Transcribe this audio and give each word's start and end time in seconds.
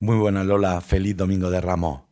Muy 0.00 0.16
buenas 0.16 0.46
Lola, 0.46 0.80
feliz 0.80 1.16
domingo 1.16 1.50
de 1.50 1.60
Ramos. 1.60 2.02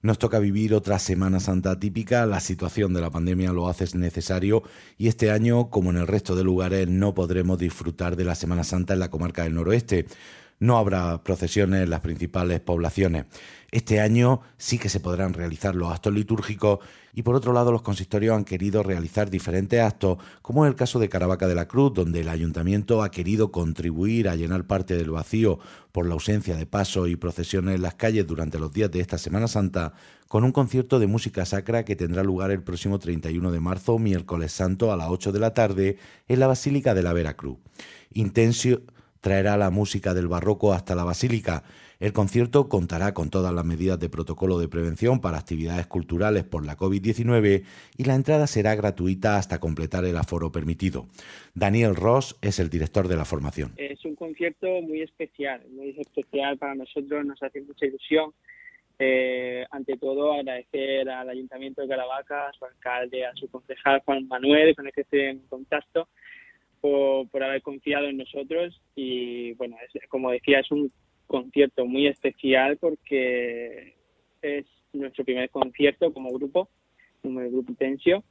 Nos 0.00 0.16
toca 0.16 0.38
vivir 0.38 0.72
otra 0.74 1.00
Semana 1.00 1.40
Santa 1.40 1.76
típica, 1.76 2.24
la 2.24 2.38
situación 2.38 2.94
de 2.94 3.00
la 3.00 3.10
pandemia 3.10 3.50
lo 3.52 3.68
hace 3.68 3.84
necesario 3.98 4.62
y 4.96 5.08
este 5.08 5.32
año, 5.32 5.68
como 5.68 5.90
en 5.90 5.96
el 5.96 6.06
resto 6.06 6.36
de 6.36 6.44
lugares, 6.44 6.88
no 6.88 7.14
podremos 7.14 7.58
disfrutar 7.58 8.14
de 8.14 8.24
la 8.24 8.36
Semana 8.36 8.62
Santa 8.62 8.94
en 8.94 9.00
la 9.00 9.10
comarca 9.10 9.42
del 9.42 9.54
noroeste. 9.54 10.06
No 10.58 10.78
habrá 10.78 11.22
procesiones 11.22 11.82
en 11.82 11.90
las 11.90 12.00
principales 12.00 12.60
poblaciones. 12.60 13.26
Este 13.70 14.00
año 14.00 14.40
sí 14.56 14.78
que 14.78 14.88
se 14.88 15.00
podrán 15.00 15.34
realizar 15.34 15.74
los 15.74 15.92
actos 15.92 16.14
litúrgicos 16.14 16.78
y 17.12 17.22
por 17.22 17.34
otro 17.34 17.52
lado 17.52 17.72
los 17.72 17.82
consistorios 17.82 18.34
han 18.34 18.44
querido 18.44 18.82
realizar 18.82 19.28
diferentes 19.28 19.82
actos, 19.82 20.18
como 20.40 20.64
en 20.64 20.70
el 20.70 20.76
caso 20.76 20.98
de 20.98 21.08
Caravaca 21.08 21.46
de 21.46 21.54
la 21.54 21.68
Cruz, 21.68 21.92
donde 21.92 22.20
el 22.20 22.28
ayuntamiento 22.28 23.02
ha 23.02 23.10
querido 23.10 23.50
contribuir 23.52 24.28
a 24.28 24.36
llenar 24.36 24.66
parte 24.66 24.96
del 24.96 25.10
vacío 25.10 25.58
por 25.92 26.06
la 26.06 26.14
ausencia 26.14 26.56
de 26.56 26.64
pasos 26.64 27.08
y 27.08 27.16
procesiones 27.16 27.74
en 27.74 27.82
las 27.82 27.94
calles 27.94 28.26
durante 28.26 28.58
los 28.58 28.72
días 28.72 28.90
de 28.90 29.00
esta 29.00 29.18
Semana 29.18 29.48
Santa, 29.48 29.92
con 30.28 30.44
un 30.44 30.52
concierto 30.52 30.98
de 30.98 31.06
música 31.06 31.44
sacra 31.44 31.84
que 31.84 31.96
tendrá 31.96 32.22
lugar 32.22 32.50
el 32.50 32.62
próximo 32.62 32.98
31 32.98 33.50
de 33.50 33.60
marzo, 33.60 33.98
miércoles 33.98 34.52
santo, 34.52 34.92
a 34.92 34.96
las 34.96 35.08
8 35.08 35.32
de 35.32 35.40
la 35.40 35.54
tarde, 35.54 35.98
en 36.28 36.40
la 36.40 36.46
Basílica 36.46 36.94
de 36.94 37.02
la 37.02 37.12
Veracruz. 37.12 37.58
Intensio 38.12 38.82
traerá 39.26 39.56
la 39.56 39.70
música 39.70 40.14
del 40.14 40.28
barroco 40.28 40.72
hasta 40.72 40.94
la 40.94 41.02
basílica. 41.02 41.64
El 41.98 42.12
concierto 42.12 42.68
contará 42.68 43.12
con 43.12 43.28
todas 43.28 43.52
las 43.52 43.64
medidas 43.64 43.98
de 43.98 44.08
protocolo 44.08 44.56
de 44.60 44.68
prevención 44.68 45.20
para 45.20 45.36
actividades 45.36 45.88
culturales 45.88 46.44
por 46.44 46.64
la 46.64 46.76
COVID-19 46.76 47.64
y 47.98 48.04
la 48.04 48.14
entrada 48.14 48.46
será 48.46 48.76
gratuita 48.76 49.36
hasta 49.36 49.58
completar 49.58 50.04
el 50.04 50.16
aforo 50.16 50.52
permitido. 50.52 51.06
Daniel 51.56 51.96
Ross 51.96 52.38
es 52.40 52.60
el 52.60 52.70
director 52.70 53.08
de 53.08 53.16
la 53.16 53.24
formación. 53.24 53.72
Es 53.78 54.04
un 54.04 54.14
concierto 54.14 54.68
muy 54.82 55.02
especial, 55.02 55.60
muy 55.72 55.96
especial 55.98 56.56
para 56.56 56.76
nosotros, 56.76 57.26
nos 57.26 57.42
hace 57.42 57.62
mucha 57.62 57.84
ilusión. 57.84 58.30
Eh, 59.00 59.66
ante 59.72 59.96
todo, 59.96 60.34
agradecer 60.34 61.10
al 61.10 61.28
Ayuntamiento 61.28 61.82
de 61.82 61.88
Caravaca, 61.88 62.46
a 62.46 62.52
su 62.52 62.64
alcalde, 62.64 63.26
a 63.26 63.34
su 63.34 63.48
concejal 63.48 64.02
Juan 64.04 64.28
Manuel, 64.28 64.76
con 64.76 64.86
el 64.86 64.92
que 64.92 65.00
estoy 65.00 65.22
en 65.22 65.40
contacto, 65.48 66.06
por, 66.80 67.42
haber 67.42 67.62
confiado 67.62 68.06
en 68.06 68.18
nosotros 68.18 68.80
y 68.94 69.52
bueno, 69.54 69.76
como 70.08 70.30
decía, 70.30 70.60
es 70.60 70.70
un 70.70 70.92
concierto 71.26 71.86
muy 71.86 72.06
especial 72.06 72.76
porque 72.78 73.94
es 74.42 74.66
nuestro 74.92 75.24
primer 75.24 75.50
concierto 75.50 76.12
como 76.12 76.30
grupo, 76.32 76.68
como 77.22 77.40
el 77.40 77.50
grupo 77.50 77.72
Intensio 77.72 78.22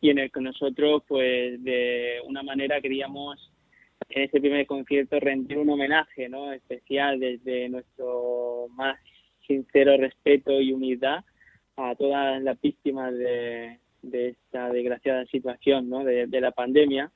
y 0.00 0.10
en 0.10 0.18
el 0.18 0.30
que 0.30 0.40
nosotros 0.40 1.02
pues 1.06 1.62
de 1.62 2.20
una 2.24 2.42
manera 2.42 2.80
queríamos 2.80 3.52
en 4.08 4.22
este 4.22 4.40
primer 4.40 4.66
concierto 4.66 5.18
rendir 5.20 5.58
un 5.58 5.70
homenaje 5.70 6.28
¿no? 6.28 6.52
especial 6.52 7.18
desde 7.18 7.68
nuestro 7.68 8.68
más 8.70 8.98
sincero 9.46 9.96
respeto 9.96 10.60
y 10.60 10.72
humildad 10.72 11.24
a 11.76 11.94
todas 11.94 12.42
las 12.42 12.60
víctimas 12.60 13.12
de, 13.14 13.78
esta 14.02 14.70
desgraciada 14.70 15.26
situación 15.26 15.88
¿no? 15.90 16.04
de, 16.04 16.26
de 16.26 16.40
la 16.40 16.52
pandemia 16.52 17.10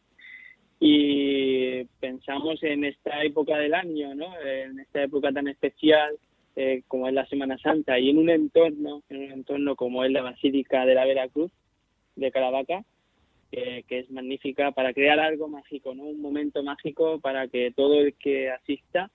y 0.84 1.84
pensamos 2.00 2.60
en 2.64 2.84
esta 2.84 3.22
época 3.22 3.56
del 3.56 3.72
año, 3.72 4.16
¿no? 4.16 4.26
en 4.44 4.80
esta 4.80 5.04
época 5.04 5.30
tan 5.30 5.46
especial 5.46 6.18
eh, 6.56 6.82
como 6.88 7.06
es 7.06 7.14
la 7.14 7.24
Semana 7.26 7.56
Santa 7.58 8.00
y 8.00 8.10
en 8.10 8.18
un 8.18 8.28
entorno, 8.28 9.00
en 9.08 9.16
un 9.18 9.30
entorno 9.30 9.76
como 9.76 10.02
es 10.02 10.10
la 10.10 10.22
Basílica 10.22 10.84
de 10.84 10.96
la 10.96 11.04
Veracruz 11.04 11.52
de 12.16 12.32
Caravaca, 12.32 12.84
que 13.52 13.84
es 13.88 14.10
magnífica 14.10 14.72
para 14.72 14.92
crear 14.92 15.20
algo 15.20 15.46
mágico, 15.46 15.94
¿no? 15.94 16.02
un 16.02 16.20
momento 16.20 16.64
mágico 16.64 17.20
para 17.20 17.46
que 17.46 17.70
todo 17.70 18.00
el 18.00 18.14
que 18.14 18.50
asista 18.50 19.08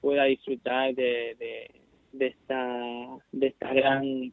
pueda 0.00 0.24
disfrutar 0.24 0.94
de, 0.94 1.36
de, 1.38 1.70
de 2.12 2.26
esta 2.28 3.18
de 3.32 3.46
esta 3.48 3.74
gran 3.74 4.32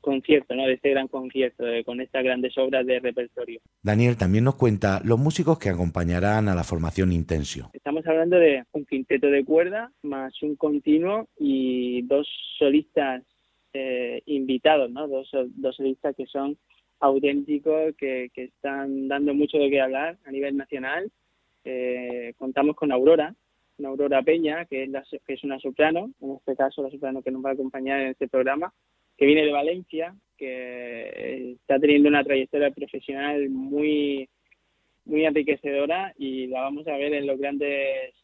concierto, 0.00 0.54
¿no? 0.54 0.66
de 0.66 0.74
este 0.74 0.90
gran 0.90 1.08
concierto, 1.08 1.64
con 1.84 2.00
estas 2.00 2.24
grandes 2.24 2.56
obras 2.58 2.86
de 2.86 3.00
repertorio. 3.00 3.60
Daniel 3.82 4.16
también 4.16 4.44
nos 4.44 4.56
cuenta 4.56 5.00
los 5.04 5.18
músicos 5.18 5.58
que 5.58 5.68
acompañarán 5.68 6.48
a 6.48 6.54
la 6.54 6.64
formación 6.64 7.12
Intensio. 7.12 7.70
Estamos 7.72 8.06
hablando 8.06 8.36
de 8.36 8.64
un 8.72 8.84
quinteto 8.84 9.28
de 9.28 9.44
cuerda 9.44 9.92
más 10.02 10.42
un 10.42 10.56
continuo 10.56 11.28
y 11.38 12.02
dos 12.02 12.28
solistas 12.58 13.22
eh, 13.72 14.22
invitados, 14.26 14.90
¿no? 14.90 15.06
dos, 15.08 15.30
dos 15.56 15.76
solistas 15.76 16.14
que 16.16 16.26
son 16.26 16.56
auténticos, 17.00 17.94
que, 17.96 18.30
que 18.34 18.44
están 18.44 19.08
dando 19.08 19.34
mucho 19.34 19.58
de 19.58 19.70
qué 19.70 19.80
hablar 19.80 20.18
a 20.24 20.30
nivel 20.30 20.56
nacional. 20.56 21.10
Eh, 21.64 22.34
contamos 22.38 22.76
con 22.76 22.92
Aurora, 22.92 23.34
Aurora 23.86 24.22
Peña, 24.22 24.64
que 24.66 24.84
es, 24.84 24.90
que 25.26 25.34
es 25.34 25.44
una 25.44 25.58
soprano, 25.58 26.10
en 26.20 26.32
este 26.32 26.56
caso 26.56 26.82
la 26.82 26.90
soprano 26.90 27.22
que 27.22 27.30
nos 27.30 27.44
va 27.44 27.50
a 27.50 27.52
acompañar 27.54 28.00
en 28.00 28.08
este 28.08 28.28
programa, 28.28 28.72
que 29.20 29.26
viene 29.26 29.44
de 29.44 29.52
Valencia, 29.52 30.16
que 30.38 31.52
está 31.52 31.78
teniendo 31.78 32.08
una 32.08 32.24
trayectoria 32.24 32.70
profesional 32.70 33.50
muy 33.50 34.26
muy 35.04 35.26
enriquecedora 35.26 36.14
y 36.16 36.46
la 36.46 36.62
vamos 36.62 36.88
a 36.88 36.96
ver 36.96 37.12
en 37.12 37.26
los 37.26 37.38
grandes 37.38 38.14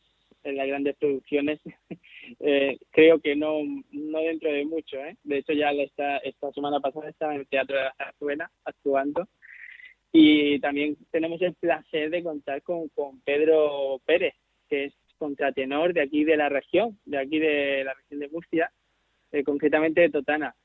en 0.43 0.57
las 0.57 0.67
grandes 0.67 0.97
producciones. 0.97 1.61
Eh, 2.41 2.77
creo 2.91 3.21
que 3.21 3.37
no 3.37 3.61
no 3.93 4.19
dentro 4.19 4.51
de 4.51 4.65
mucho 4.65 4.97
¿eh? 4.97 5.17
de 5.23 5.39
hecho 5.39 5.53
ya 5.53 5.71
esta 5.71 6.19
esta 6.19 6.51
semana 6.51 6.81
pasada 6.81 7.09
estaba 7.09 7.35
en 7.35 7.43
el 7.43 7.47
teatro 7.47 7.77
de 7.77 7.85
la 7.85 7.95
Zarzuela 7.97 8.51
actuando. 8.65 9.29
Y 10.11 10.59
también 10.59 10.97
tenemos 11.13 11.41
el 11.43 11.55
placer 11.55 12.11
de 12.11 12.25
contar 12.25 12.63
con, 12.63 12.89
con 12.89 13.21
Pedro 13.21 14.01
Pérez 14.05 14.35
que 14.69 14.87
es 14.87 14.95
contratenor 15.19 15.93
de 15.93 16.01
aquí 16.03 16.25
de 16.25 16.37
la 16.37 16.49
región 16.49 16.99
de 17.05 17.19
aquí 17.19 17.39
de 17.39 17.85
la 17.85 17.95
región 17.95 18.19
de 18.19 18.29
Murcia 18.29 18.73
eh, 19.31 19.45
concretamente 19.45 20.01
de 20.01 20.11
Totana 20.11 20.57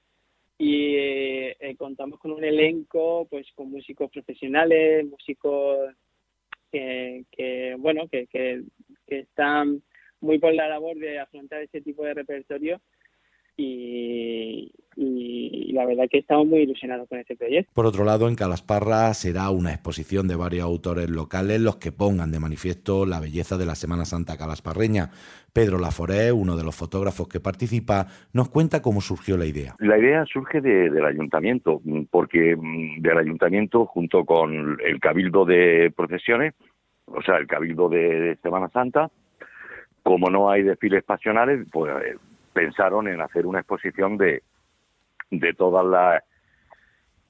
y 0.63 0.95
eh, 0.95 1.75
contamos 1.75 2.19
con 2.19 2.33
un 2.33 2.43
elenco 2.43 3.25
pues 3.31 3.47
con 3.55 3.71
músicos 3.71 4.11
profesionales 4.11 5.03
músicos 5.09 5.89
que, 6.71 7.75
bueno 7.79 8.07
que, 8.07 8.27
que, 8.27 8.61
están 9.07 9.81
muy 10.19 10.37
por 10.37 10.53
la 10.53 10.69
labor 10.69 10.97
de 10.97 11.17
afrontar 11.17 11.63
ese 11.63 11.81
tipo 11.81 12.03
de 12.03 12.13
repertorio 12.13 12.79
y, 13.57 14.71
y, 14.95 15.71
la 15.73 15.85
verdad 15.85 16.05
que 16.09 16.19
estamos 16.19 16.47
muy 16.47 16.59
ilusionados 16.59 17.07
con 17.07 17.19
este 17.19 17.35
proyecto. 17.35 17.71
Por 17.73 17.85
otro 17.85 18.03
lado, 18.03 18.27
en 18.27 18.35
Calasparra 18.35 19.13
será 19.13 19.49
una 19.49 19.71
exposición 19.71 20.27
de 20.27 20.35
varios 20.35 20.65
autores 20.65 21.09
locales 21.09 21.61
los 21.61 21.77
que 21.77 21.91
pongan 21.91 22.31
de 22.31 22.39
manifiesto 22.39 23.05
la 23.05 23.19
belleza 23.19 23.57
de 23.57 23.65
la 23.65 23.75
Semana 23.75 24.05
Santa 24.05 24.37
calasparreña. 24.37 25.11
Pedro 25.53 25.79
Laforé, 25.79 26.31
uno 26.31 26.55
de 26.55 26.63
los 26.63 26.75
fotógrafos 26.75 27.27
que 27.27 27.39
participa, 27.39 28.07
nos 28.33 28.49
cuenta 28.49 28.81
cómo 28.81 29.01
surgió 29.01 29.37
la 29.37 29.45
idea. 29.45 29.75
La 29.79 29.97
idea 29.97 30.25
surge 30.25 30.61
del 30.61 31.05
ayuntamiento, 31.05 31.81
porque 32.09 32.55
mm, 32.55 33.01
del 33.01 33.17
ayuntamiento 33.17 33.85
junto 33.85 34.25
con 34.25 34.77
el 34.83 34.99
cabildo 34.99 35.45
de 35.45 35.91
procesiones, 35.95 36.53
o 37.05 37.21
sea, 37.21 37.37
el 37.37 37.47
cabildo 37.47 37.89
de 37.89 38.37
Semana 38.41 38.69
Santa, 38.69 39.09
como 40.03 40.29
no 40.29 40.49
hay 40.49 40.63
desfiles 40.63 41.03
pasionales, 41.03 41.67
pues 41.71 41.91
pensaron 42.53 43.07
en 43.07 43.21
hacer 43.21 43.45
una 43.45 43.59
exposición 43.59 44.17
de, 44.17 44.43
de 45.29 45.53
todas 45.53 45.85
las 45.85 46.23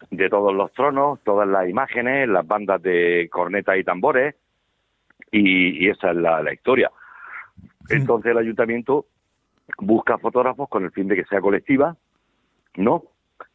de 0.10 0.30
todos 0.30 0.54
los 0.54 0.74
tronos, 0.74 1.20
todas 1.24 1.48
las 1.48 1.70
imágenes, 1.70 2.28
las 2.28 2.46
bandas 2.48 2.82
de 2.82 3.30
cornetas 3.32 3.78
y 3.78 3.84
tambores, 3.84 4.36
y, 5.32 5.88
esa 5.88 6.10
es 6.10 6.18
la, 6.18 6.42
la 6.42 6.54
historia. 6.54 6.92
Entonces 7.88 8.32
el 8.32 8.40
ayuntamiento 8.40 9.06
busca 9.78 10.18
fotógrafos 10.18 10.68
con 10.70 10.84
el 10.86 10.92
fin 10.92 11.08
de 11.08 11.16
que 11.16 11.26
sea 11.26 11.40
colectiva, 11.40 11.96
¿no? 12.78 13.04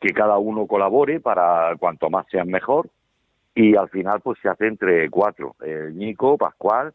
Que 0.00 0.14
cada 0.14 0.38
uno 0.38 0.66
colabore 0.66 1.18
para 1.18 1.74
cuanto 1.78 2.10
más 2.10 2.26
sean 2.30 2.48
mejor, 2.48 2.88
y 3.54 3.74
al 3.74 3.88
final 3.88 4.20
pues 4.20 4.38
se 4.40 4.48
hace 4.48 4.66
entre 4.66 5.10
cuatro, 5.10 5.56
el 5.64 5.96
Nico, 5.96 6.38
Pascual, 6.38 6.94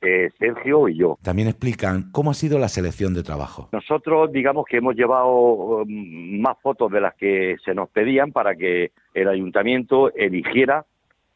eh, 0.00 0.30
Sergio 0.38 0.88
y 0.88 0.96
yo. 0.96 1.18
También 1.22 1.48
explican 1.48 2.10
cómo 2.12 2.30
ha 2.30 2.34
sido 2.34 2.58
la 2.58 2.68
selección 2.68 3.14
de 3.14 3.22
trabajo. 3.22 3.68
Nosotros 3.72 4.30
digamos 4.32 4.64
que 4.66 4.76
hemos 4.76 4.94
llevado 4.94 5.82
um, 5.82 6.40
más 6.40 6.56
fotos 6.62 6.90
de 6.92 7.00
las 7.00 7.14
que 7.14 7.56
se 7.64 7.74
nos 7.74 7.88
pedían 7.90 8.32
para 8.32 8.54
que 8.54 8.92
el 9.14 9.28
ayuntamiento 9.28 10.14
eligiera 10.14 10.84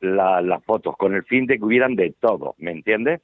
las 0.00 0.64
fotos 0.64 0.96
con 0.96 1.14
el 1.14 1.22
fin 1.24 1.46
de 1.46 1.58
que 1.58 1.64
hubieran 1.64 1.94
de 1.94 2.12
todo, 2.18 2.56
¿me 2.58 2.72
entiendes? 2.72 3.20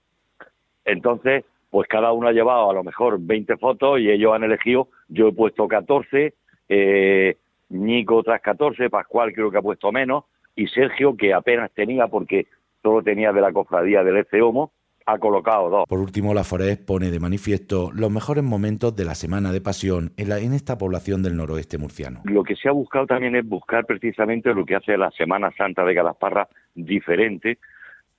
Entonces, 0.85 1.45
pues 1.71 1.89
cada 1.89 2.12
uno 2.12 2.29
ha 2.29 2.33
llevado 2.33 2.71
a 2.71 2.75
lo 2.75 2.85
mejor 2.85 3.19
20 3.21 3.57
fotos 3.57 3.99
y 4.01 4.11
ellos 4.11 4.33
han 4.33 4.45
elegido, 4.45 4.89
yo 5.09 5.29
he 5.29 5.33
puesto 5.33 5.67
14, 5.67 6.35
eh, 6.69 7.37
Nico 7.71 8.17
otras 8.17 8.41
14, 8.41 8.91
Pascual 8.91 9.33
creo 9.33 9.51
que 9.51 9.59
ha 9.59 9.62
puesto 9.62 9.91
menos 9.91 10.25
y 10.55 10.69
Sergio 10.69 11.17
que 11.17 11.35
apenas 11.35 11.71
tenía 11.73 12.07
porque 12.07 12.47
solo 12.83 13.03
tenía 13.03 13.33
de 13.33 13.41
la 13.41 13.53
cofradía 13.53 14.03
del 14.05 14.19
Este 14.19 14.41
Homo 14.41 14.73
ha 15.09 15.19
colocado 15.19 15.71
dos. 15.71 15.89
Por 15.89 16.01
último, 16.01 16.35
la 16.35 16.45
Forest 16.45 16.85
pone 16.85 17.11
de 17.11 17.19
manifiesto 17.19 17.91
los 17.95 18.11
mejores 18.11 18.45
momentos 18.45 18.95
de 18.95 19.07
la 19.07 19.15
Semana 19.15 19.53
de 19.53 19.63
Pasión 19.63 20.13
en, 20.19 20.31
en 20.31 20.53
esta 20.53 20.77
población 20.77 21.23
del 21.23 21.35
noroeste 21.35 21.79
murciano. 21.79 22.21
Lo 22.25 22.45
que 22.45 22.55
se 22.57 22.69
ha 22.69 22.73
buscado 22.73 23.07
también 23.07 23.35
es 23.35 23.49
buscar 23.49 23.87
precisamente 23.87 24.53
lo 24.53 24.67
que 24.67 24.77
hace 24.77 24.99
la 24.99 25.11
Semana 25.13 25.51
Santa 25.57 25.83
de 25.85 25.95
Calasparra 25.95 26.47
diferente 26.75 27.59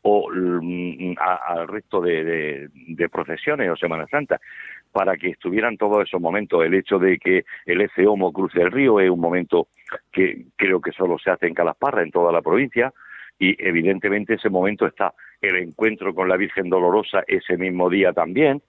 o 0.02 0.32
mm, 0.32 1.14
al 1.20 1.68
resto 1.68 2.02
de, 2.02 2.70
procesiones 3.12 3.70
o 3.70 3.76
Semana 3.76 4.08
Santa. 4.08 4.40
para 4.92 5.16
que 5.16 5.30
estuvieran 5.30 5.78
todos 5.78 6.08
esos 6.08 6.20
momentos. 6.20 6.66
El 6.66 6.74
hecho 6.74 6.98
de 6.98 7.20
que 7.20 7.46
el 7.68 7.82
Ece 7.82 8.08
Homo 8.08 8.34
cruce 8.34 8.60
el 8.60 8.72
río 8.72 9.00
es 9.00 9.12
un 9.12 9.20
momento 9.20 9.68
que 10.12 10.46
creo 10.56 10.82
que 10.82 10.92
solo 10.92 11.20
se 11.20 11.30
hace 11.30 11.46
en 11.46 11.54
Calasparra, 11.54 12.02
en 12.02 12.10
toda 12.10 12.32
la 12.32 12.42
provincia, 12.42 12.92
y 13.38 13.56
evidentemente 13.64 14.34
ese 14.34 14.50
momento 14.50 14.88
está 14.88 15.14
el 15.42 15.56
encuentro 15.58 16.14
con 16.14 16.28
la 16.28 16.38
Virgen 16.38 16.70
Dolorosa 16.70 17.24
ese 17.28 17.58
mismo 17.58 17.90
día 17.90 18.14
también, 18.14 18.62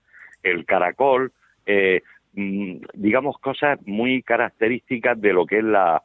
el 0.42 0.64
caracol, 0.64 1.32
eh, 1.66 2.02
mm, 2.34 2.76
digamos 2.94 3.38
cosas 3.38 3.78
muy 3.86 4.22
características 4.22 5.20
de 5.20 5.32
lo 5.32 5.46
que 5.46 5.58
es 5.58 5.64
la, 5.64 6.02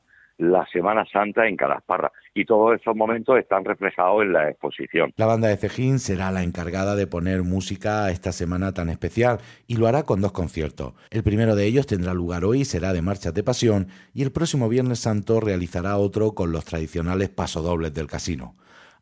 Semana 0.73 1.05
Santa 1.05 1.47
en 1.47 1.55
Calasparra. 1.55 2.11
Y 2.33 2.43
todos 2.43 2.77
esos 2.77 2.93
momentos 2.93 3.39
están 3.39 3.63
reflejados 3.63 4.23
en 4.23 4.33
la 4.33 4.49
exposición. 4.49 5.13
La 5.15 5.27
banda 5.27 5.47
de 5.47 5.55
Cejín 5.55 5.97
será 5.99 6.29
la 6.29 6.43
encargada 6.43 6.97
de 6.97 7.07
poner 7.07 7.43
música 7.43 8.03
a 8.03 8.11
esta 8.11 8.33
semana 8.33 8.73
tan 8.73 8.89
especial 8.89 9.39
y 9.65 9.77
lo 9.77 9.87
hará 9.87 10.03
con 10.03 10.19
dos 10.19 10.33
conciertos. 10.33 10.93
El 11.09 11.23
primero 11.23 11.55
de 11.55 11.65
ellos 11.65 11.87
tendrá 11.87 12.13
lugar 12.13 12.43
hoy, 12.43 12.65
será 12.65 12.91
de 12.91 13.01
Marchas 13.01 13.33
de 13.33 13.43
Pasión 13.43 13.87
y 14.13 14.23
el 14.23 14.33
próximo 14.33 14.67
Viernes 14.67 14.99
Santo 14.99 15.39
realizará 15.39 15.95
otro 15.95 16.33
con 16.33 16.51
los 16.51 16.65
tradicionales 16.65 17.29
pasodobles 17.29 17.93
del 17.93 18.07
casino. 18.07 18.55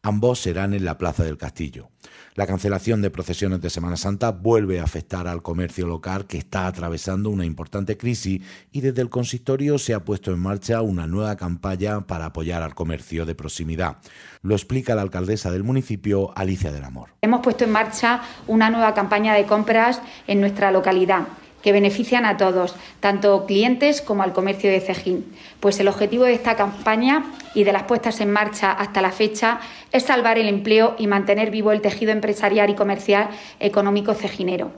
Ambos 0.05 0.39
serán 0.39 0.73
en 0.73 0.83
la 0.83 0.97
Plaza 0.97 1.23
del 1.23 1.38
Castillo. 1.38 1.89
La 2.35 2.45
cancelación 2.45 3.01
de 3.01 3.09
procesiones 3.09 3.61
de 3.61 3.69
Semana 3.69 3.95
Santa 3.95 4.31
vuelve 4.31 4.81
a 4.81 4.83
afectar 4.83 5.29
al 5.29 5.41
comercio 5.41 5.88
local 5.88 6.25
que 6.27 6.38
está 6.38 6.67
atravesando 6.67 7.29
una 7.29 7.45
importante 7.45 7.95
crisis 7.95 8.41
y 8.73 8.81
desde 8.81 9.01
el 9.01 9.09
consistorio 9.09 9.77
se 9.77 9.94
ha 9.94 10.03
puesto 10.03 10.33
en 10.33 10.39
marcha 10.39 10.81
una 10.81 11.07
nueva 11.07 11.38
campaña 11.38 12.05
para 12.05 12.25
apoyar 12.25 12.63
al 12.63 12.75
comercio 12.75 13.25
de 13.25 13.33
proximidad. 13.33 13.95
Lo 14.41 14.55
explica 14.55 14.94
la 14.94 15.03
alcaldesa 15.03 15.51
del 15.51 15.63
municipio, 15.63 16.33
Alicia 16.35 16.73
del 16.73 16.83
Amor. 16.83 17.11
Hemos 17.21 17.39
puesto 17.39 17.63
en 17.63 17.71
marcha 17.71 18.23
una 18.47 18.69
nueva 18.69 18.94
campaña 18.94 19.33
de 19.33 19.45
compras 19.45 20.01
en 20.27 20.41
nuestra 20.41 20.69
localidad 20.71 21.27
que 21.63 21.71
benefician 21.71 22.25
a 22.25 22.38
todos, 22.38 22.75
tanto 23.00 23.45
clientes 23.48 24.01
como 24.01 24.21
al 24.21 24.33
comercio 24.33 24.69
de 24.69 24.81
Cejín. 24.81 25.25
Pues 25.60 25.80
el 25.80 25.88
objetivo 25.88 26.25
de 26.25 26.33
esta 26.33 26.56
campaña 26.56 27.24
y 27.56 27.63
de 27.63 27.71
las 27.71 27.83
puestas 27.83 28.19
en 28.21 28.31
marcha 28.31 28.71
hasta 28.71 29.01
la 29.01 29.12
fecha 29.12 29.60
es 29.92 30.04
salvar 30.04 30.38
el 30.38 30.50
empleo 30.50 30.95
y 31.00 31.07
mantener 31.07 31.50
vivo 31.50 31.71
el 31.71 31.81
tejido 31.81 32.12
empresarial 32.12 32.69
y 32.69 32.75
comercial 32.75 33.30
económico 33.60 34.13
cejinero. 34.13 34.71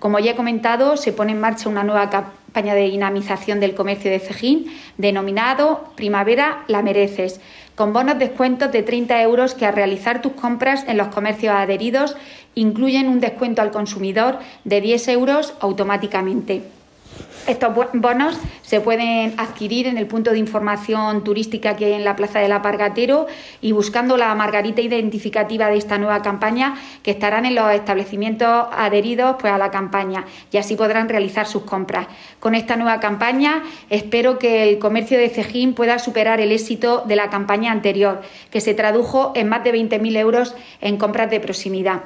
Como 0.00 0.18
ya 0.18 0.30
he 0.30 0.36
comentado, 0.36 0.96
se 0.96 1.12
pone 1.12 1.32
en 1.32 1.40
marcha 1.40 1.68
una 1.68 1.84
nueva 1.84 2.08
campaña 2.08 2.74
de 2.74 2.88
dinamización 2.88 3.60
del 3.60 3.74
comercio 3.74 4.10
de 4.10 4.18
Cejín 4.18 4.72
denominado 4.96 5.92
Primavera 5.94 6.64
la 6.68 6.80
mereces, 6.80 7.38
con 7.80 7.94
bonos 7.94 8.18
descuentos 8.18 8.70
de 8.72 8.82
30 8.82 9.22
euros 9.22 9.54
que 9.54 9.64
al 9.64 9.72
realizar 9.72 10.20
tus 10.20 10.32
compras 10.32 10.84
en 10.86 10.98
los 10.98 11.08
comercios 11.08 11.54
adheridos 11.54 12.14
incluyen 12.54 13.08
un 13.08 13.20
descuento 13.20 13.62
al 13.62 13.70
consumidor 13.70 14.38
de 14.64 14.82
10 14.82 15.08
euros 15.08 15.54
automáticamente. 15.60 16.60
Estos 17.50 17.74
bonos 17.94 18.38
se 18.62 18.80
pueden 18.80 19.34
adquirir 19.36 19.88
en 19.88 19.98
el 19.98 20.06
punto 20.06 20.30
de 20.30 20.38
información 20.38 21.24
turística 21.24 21.74
que 21.74 21.86
hay 21.86 21.92
en 21.94 22.04
la 22.04 22.14
Plaza 22.14 22.38
del 22.38 22.52
Apargatero 22.52 23.26
y 23.60 23.72
buscando 23.72 24.16
la 24.16 24.32
margarita 24.36 24.80
identificativa 24.82 25.68
de 25.68 25.76
esta 25.76 25.98
nueva 25.98 26.22
campaña 26.22 26.76
que 27.02 27.10
estarán 27.10 27.46
en 27.46 27.56
los 27.56 27.68
establecimientos 27.72 28.68
adheridos 28.70 29.34
pues, 29.40 29.52
a 29.52 29.58
la 29.58 29.72
campaña 29.72 30.26
y 30.52 30.58
así 30.58 30.76
podrán 30.76 31.08
realizar 31.08 31.44
sus 31.48 31.62
compras. 31.62 32.06
Con 32.38 32.54
esta 32.54 32.76
nueva 32.76 33.00
campaña 33.00 33.64
espero 33.88 34.38
que 34.38 34.70
el 34.70 34.78
comercio 34.78 35.18
de 35.18 35.28
Cejín 35.28 35.74
pueda 35.74 35.98
superar 35.98 36.40
el 36.40 36.52
éxito 36.52 37.02
de 37.04 37.16
la 37.16 37.30
campaña 37.30 37.72
anterior, 37.72 38.22
que 38.52 38.60
se 38.60 38.74
tradujo 38.74 39.32
en 39.34 39.48
más 39.48 39.64
de 39.64 39.74
20.000 39.74 40.16
euros 40.18 40.54
en 40.80 40.98
compras 40.98 41.28
de 41.28 41.40
proximidad. 41.40 42.02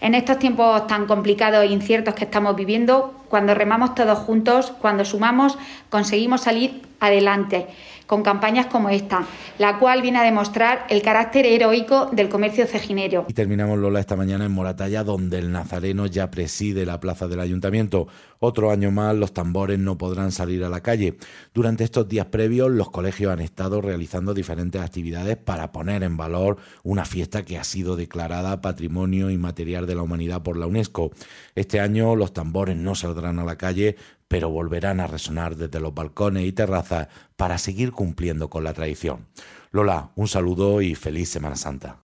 En 0.00 0.14
estos 0.14 0.38
tiempos 0.38 0.86
tan 0.86 1.06
complicados 1.06 1.64
e 1.64 1.66
inciertos 1.66 2.14
que 2.14 2.24
estamos 2.24 2.54
viviendo, 2.54 3.14
cuando 3.28 3.54
remamos 3.54 3.94
todos 3.94 4.18
juntos, 4.18 4.72
cuando 4.80 5.04
sumamos, 5.04 5.58
conseguimos 5.90 6.42
salir 6.42 6.82
adelante 7.00 7.66
con 8.06 8.22
campañas 8.22 8.66
como 8.66 8.88
esta, 8.88 9.26
la 9.58 9.78
cual 9.78 10.02
viene 10.02 10.18
a 10.18 10.22
demostrar 10.22 10.86
el 10.88 11.02
carácter 11.02 11.46
heroico 11.46 12.10
del 12.12 12.28
comercio 12.28 12.66
cejinero. 12.66 13.26
Y 13.28 13.34
terminamos 13.34 13.78
Lola 13.78 14.00
esta 14.00 14.16
mañana 14.16 14.44
en 14.44 14.52
Moratalla, 14.52 15.04
donde 15.04 15.38
el 15.38 15.52
nazareno 15.52 16.06
ya 16.06 16.30
preside 16.30 16.86
la 16.86 17.00
plaza 17.00 17.28
del 17.28 17.40
ayuntamiento. 17.40 18.06
Otro 18.38 18.70
año 18.70 18.90
más 18.90 19.14
los 19.16 19.32
tambores 19.32 19.78
no 19.78 19.96
podrán 19.96 20.30
salir 20.30 20.62
a 20.64 20.68
la 20.68 20.82
calle. 20.82 21.16
Durante 21.54 21.84
estos 21.84 22.08
días 22.08 22.26
previos 22.26 22.70
los 22.70 22.90
colegios 22.90 23.32
han 23.32 23.40
estado 23.40 23.80
realizando 23.80 24.34
diferentes 24.34 24.80
actividades 24.80 25.36
para 25.36 25.72
poner 25.72 26.02
en 26.02 26.16
valor 26.16 26.58
una 26.82 27.04
fiesta 27.04 27.44
que 27.44 27.58
ha 27.58 27.64
sido 27.64 27.96
declarada 27.96 28.60
Patrimonio 28.60 29.30
Inmaterial 29.30 29.86
de 29.86 29.94
la 29.94 30.02
Humanidad 30.02 30.42
por 30.42 30.56
la 30.56 30.66
UNESCO. 30.66 31.12
Este 31.54 31.80
año 31.80 32.14
los 32.14 32.32
tambores 32.32 32.76
no 32.76 32.94
saldrán 32.94 33.38
a 33.38 33.44
la 33.44 33.56
calle 33.56 33.96
pero 34.28 34.50
volverán 34.50 35.00
a 35.00 35.06
resonar 35.06 35.56
desde 35.56 35.80
los 35.80 35.94
balcones 35.94 36.44
y 36.44 36.52
terrazas 36.52 37.08
para 37.36 37.58
seguir 37.58 37.92
cumpliendo 37.92 38.50
con 38.50 38.64
la 38.64 38.74
tradición. 38.74 39.26
Lola, 39.70 40.10
un 40.14 40.28
saludo 40.28 40.80
y 40.80 40.94
feliz 40.94 41.28
Semana 41.28 41.56
Santa. 41.56 42.00